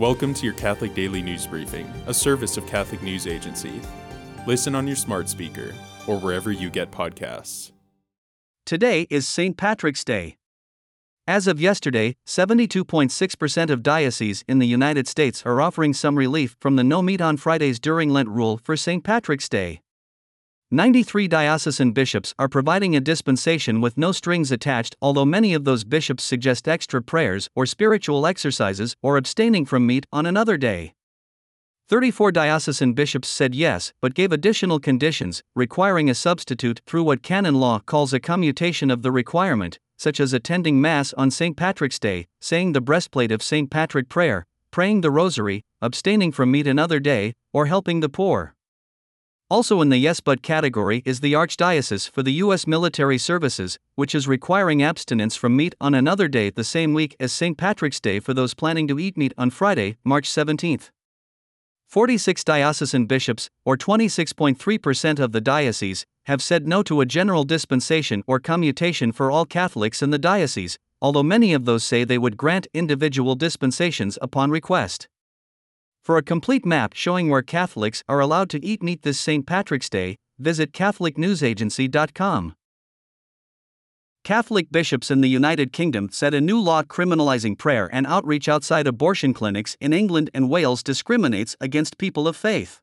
[0.00, 3.82] Welcome to your Catholic Daily News Briefing, a service of Catholic News Agency.
[4.46, 5.74] Listen on your smart speaker
[6.06, 7.72] or wherever you get podcasts.
[8.64, 9.58] Today is St.
[9.58, 10.38] Patrick's Day.
[11.26, 16.76] As of yesterday, 72.6% of dioceses in the United States are offering some relief from
[16.76, 19.04] the no meat on Fridays during Lent rule for St.
[19.04, 19.82] Patrick's Day.
[20.72, 25.82] 93 diocesan bishops are providing a dispensation with no strings attached, although many of those
[25.82, 30.94] bishops suggest extra prayers or spiritual exercises or abstaining from meat on another day.
[31.88, 37.56] 34 diocesan bishops said yes, but gave additional conditions, requiring a substitute through what canon
[37.56, 41.56] law calls a commutation of the requirement, such as attending Mass on St.
[41.56, 43.68] Patrick's Day, saying the breastplate of St.
[43.72, 48.54] Patrick prayer, praying the Rosary, abstaining from meat another day, or helping the poor.
[49.50, 52.68] Also in the yes but category is the Archdiocese for the U.S.
[52.68, 57.32] Military Services, which is requiring abstinence from meat on another day the same week as
[57.32, 57.58] St.
[57.58, 60.78] Patrick's Day for those planning to eat meat on Friday, March 17.
[61.88, 68.22] 46 diocesan bishops, or 26.3% of the diocese, have said no to a general dispensation
[68.28, 72.36] or commutation for all Catholics in the diocese, although many of those say they would
[72.36, 75.08] grant individual dispensations upon request.
[76.02, 79.46] For a complete map showing where Catholics are allowed to eat meat this St.
[79.46, 82.54] Patrick's Day, visit CatholicNewsAgency.com.
[84.24, 88.86] Catholic bishops in the United Kingdom said a new law criminalizing prayer and outreach outside
[88.86, 92.80] abortion clinics in England and Wales discriminates against people of faith.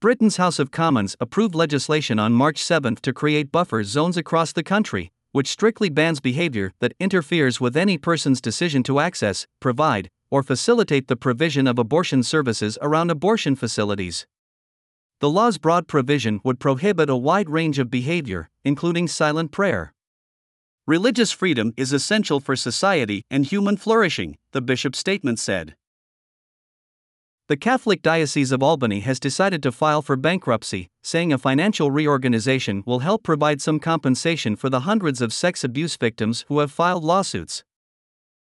[0.00, 4.62] Britain's House of Commons approved legislation on March 7 to create buffer zones across the
[4.62, 10.44] country, which strictly bans behavior that interferes with any person's decision to access, provide, or
[10.44, 14.28] facilitate the provision of abortion services around abortion facilities.
[15.18, 19.92] The law's broad provision would prohibit a wide range of behavior, including silent prayer.
[20.86, 25.74] Religious freedom is essential for society and human flourishing, the bishop's statement said.
[27.46, 32.82] The Catholic Diocese of Albany has decided to file for bankruptcy, saying a financial reorganization
[32.86, 37.04] will help provide some compensation for the hundreds of sex abuse victims who have filed
[37.04, 37.62] lawsuits.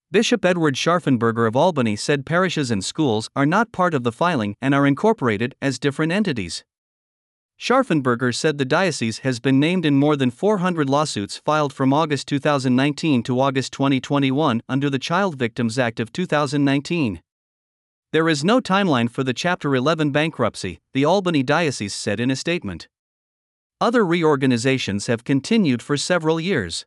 [0.10, 4.56] Bishop Edward Scharfenberger of Albany said parishes and schools are not part of the filing
[4.64, 6.66] and are incorporated as different entities.
[7.60, 12.28] Scharfenberger said the diocese has been named in more than 400 lawsuits filed from August
[12.30, 17.22] 2019 to August 2021 under the Child Victims Act of 2019.
[18.14, 22.38] There is no timeline for the Chapter 11 bankruptcy, the Albany Diocese said in a
[22.38, 22.88] statement.
[23.82, 26.86] Other reorganizations have continued for several years.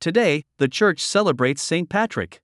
[0.00, 1.88] Today, the church celebrates St.
[1.88, 2.40] Patrick.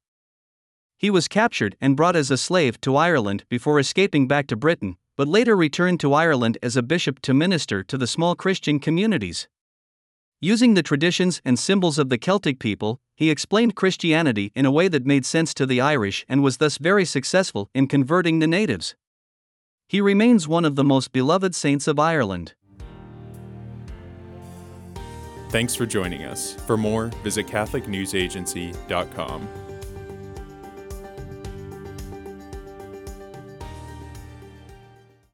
[0.98, 4.96] He was captured and brought as a slave to Ireland before escaping back to Britain,
[5.16, 9.46] but later returned to Ireland as a bishop to minister to the small Christian communities.
[10.40, 14.88] Using the traditions and symbols of the Celtic people, he explained Christianity in a way
[14.88, 18.94] that made sense to the Irish and was thus very successful in converting the natives.
[19.88, 22.54] He remains one of the most beloved saints of Ireland.
[25.48, 26.54] Thanks for joining us.
[26.66, 29.48] For more, visit CatholicNewsAgency.com.